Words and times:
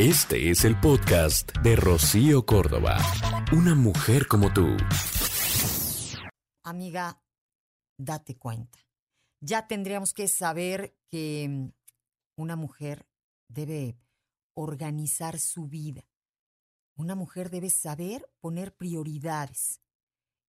Este 0.00 0.48
es 0.48 0.64
el 0.64 0.80
podcast 0.80 1.52
de 1.58 1.76
Rocío 1.76 2.46
Córdoba. 2.46 2.96
Una 3.52 3.74
mujer 3.74 4.26
como 4.28 4.50
tú. 4.50 4.66
Amiga, 6.64 7.22
date 7.98 8.38
cuenta. 8.38 8.78
Ya 9.42 9.66
tendríamos 9.66 10.14
que 10.14 10.26
saber 10.26 10.96
que 11.10 11.46
mm, 11.50 11.72
una 12.36 12.56
mujer 12.56 13.06
debe 13.48 13.98
organizar 14.54 15.38
su 15.38 15.66
vida. 15.66 16.08
Una 16.96 17.14
mujer 17.14 17.50
debe 17.50 17.68
saber 17.68 18.26
poner 18.40 18.74
prioridades. 18.74 19.82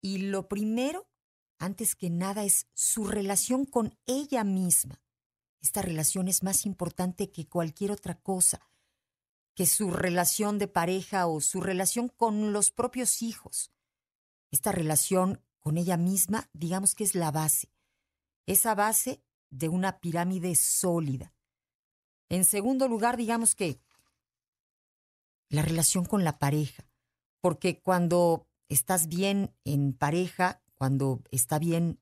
Y 0.01 0.19
lo 0.19 0.46
primero, 0.46 1.09
antes 1.59 1.96
que 1.96 2.09
nada, 2.09 2.45
es 2.45 2.69
su 2.73 3.05
relación 3.05 3.64
con 3.64 3.98
ella 4.07 4.45
misma. 4.45 5.03
Esta 5.61 5.82
relación 5.82 6.29
es 6.29 6.45
más 6.45 6.67
importante 6.67 7.32
que 7.32 7.48
cualquier 7.48 7.91
otra 7.91 8.14
cosa, 8.14 8.71
que 9.55 9.67
su 9.67 9.90
relación 9.90 10.59
de 10.59 10.68
pareja 10.68 11.27
o 11.27 11.40
su 11.40 11.61
relación 11.61 12.08
con 12.08 12.53
los 12.53 12.71
propios 12.71 13.22
hijos. 13.22 13.72
Esta 14.50 14.72
relación 14.72 15.43
con 15.58 15.77
ella 15.77 15.96
misma, 15.96 16.49
digamos 16.53 16.95
que 16.95 17.04
es 17.04 17.14
la 17.14 17.31
base, 17.31 17.72
esa 18.46 18.75
base 18.75 19.22
de 19.50 19.68
una 19.68 20.00
pirámide 20.00 20.55
sólida. 20.55 21.35
En 22.29 22.44
segundo 22.44 22.89
lugar, 22.89 23.17
digamos 23.17 23.55
que 23.55 23.81
la 25.49 25.63
relación 25.63 26.05
con 26.05 26.25
la 26.25 26.39
pareja, 26.39 26.89
porque 27.41 27.80
cuando 27.80 28.46
estás 28.69 29.08
bien 29.08 29.55
en 29.64 29.93
pareja, 29.93 30.63
cuando 30.75 31.22
está 31.30 31.58
bien 31.58 32.00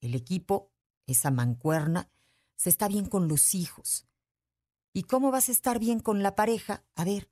el 0.00 0.14
equipo, 0.14 0.72
esa 1.06 1.30
mancuerna, 1.30 2.10
se 2.56 2.70
está 2.70 2.88
bien 2.88 3.06
con 3.06 3.28
los 3.28 3.54
hijos. 3.54 4.06
¿Y 4.98 5.04
cómo 5.04 5.30
vas 5.30 5.48
a 5.48 5.52
estar 5.52 5.78
bien 5.78 6.00
con 6.00 6.24
la 6.24 6.34
pareja? 6.34 6.84
A 6.96 7.04
ver, 7.04 7.30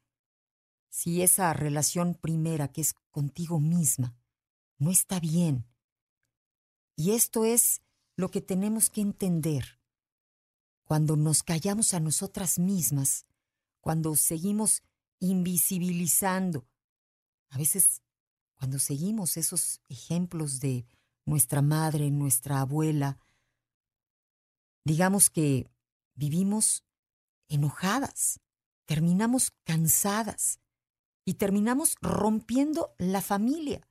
si 0.88 1.22
esa 1.22 1.52
relación 1.52 2.14
primera, 2.14 2.70
que 2.70 2.80
es 2.80 2.94
contigo 3.10 3.58
misma, 3.58 4.16
no 4.78 4.92
está 4.92 5.18
bien. 5.18 5.66
Y 6.94 7.10
esto 7.10 7.44
es 7.44 7.82
lo 8.14 8.30
que 8.30 8.40
tenemos 8.40 8.88
que 8.88 9.00
entender. 9.00 9.80
Cuando 10.84 11.16
nos 11.16 11.42
callamos 11.42 11.92
a 11.92 11.98
nosotras 11.98 12.60
mismas, 12.60 13.26
cuando 13.80 14.14
seguimos 14.14 14.84
invisibilizando, 15.18 16.68
a 17.48 17.58
veces 17.58 18.00
cuando 18.54 18.78
seguimos 18.78 19.36
esos 19.36 19.80
ejemplos 19.88 20.60
de 20.60 20.86
nuestra 21.24 21.62
madre, 21.62 22.12
nuestra 22.12 22.60
abuela, 22.60 23.18
digamos 24.84 25.30
que 25.30 25.68
vivimos 26.14 26.84
enojadas, 27.48 28.40
terminamos 28.84 29.52
cansadas 29.64 30.60
y 31.24 31.34
terminamos 31.34 31.96
rompiendo 32.00 32.94
la 32.98 33.20
familia. 33.22 33.88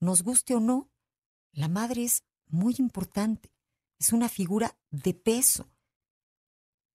Nos 0.00 0.22
guste 0.22 0.54
o 0.54 0.60
no, 0.60 0.90
la 1.52 1.68
madre 1.68 2.04
es 2.04 2.24
muy 2.46 2.74
importante, 2.78 3.52
es 3.98 4.12
una 4.12 4.28
figura 4.28 4.78
de 4.90 5.14
peso. 5.14 5.70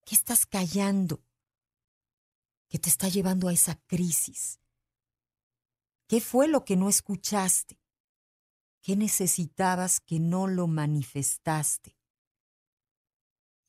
¿Qué 0.05 0.15
estás 0.15 0.45
callando? 0.45 1.23
que 2.71 2.79
te 2.79 2.87
está 2.87 3.09
llevando 3.09 3.49
a 3.49 3.53
esa 3.53 3.75
crisis? 3.85 4.61
¿Qué 6.07 6.21
fue 6.21 6.47
lo 6.47 6.63
que 6.63 6.77
no 6.77 6.87
escuchaste? 6.87 7.77
¿Qué 8.81 8.95
necesitabas 8.95 9.99
que 9.99 10.21
no 10.21 10.47
lo 10.47 10.67
manifestaste? 10.67 11.97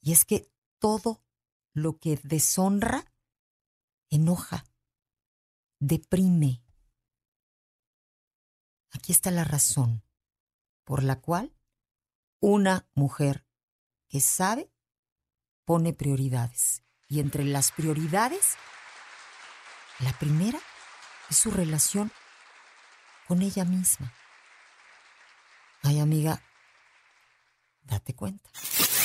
Y 0.01 0.13
es 0.13 0.25
que 0.25 0.49
todo 0.79 1.25
lo 1.73 1.99
que 1.99 2.19
deshonra 2.23 3.13
enoja, 4.11 4.65
deprime. 5.79 6.63
Aquí 8.91 9.13
está 9.13 9.31
la 9.31 9.45
razón 9.45 10.03
por 10.85 11.03
la 11.03 11.21
cual 11.21 11.55
una 12.41 12.87
mujer 12.95 13.47
que 14.09 14.21
sabe 14.21 14.71
pone 15.65 15.93
prioridades. 15.93 16.83
Y 17.09 17.21
entre 17.21 17.45
las 17.45 17.73
prioridades 17.73 18.57
la 19.99 20.13
primera 20.19 20.59
es 21.31 21.37
su 21.37 21.51
relación 21.51 22.11
con 23.29 23.41
ella 23.41 23.65
misma. 23.65 24.13
Ay, 25.83 26.01
amiga, 26.01 26.43
date 27.85 28.15
cuenta. 28.15 28.51